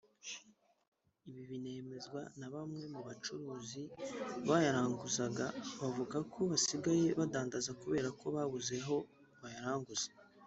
[1.29, 3.83] Ibi binemezwa na bamwe mu bacuruzi
[4.49, 5.45] bayaranguzaga
[5.79, 8.97] bavuga ko basigaye badandaza kubera ko babuze aho
[9.43, 10.09] bayaranguza